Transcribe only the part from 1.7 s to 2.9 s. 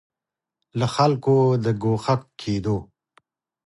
ګوښه کېدو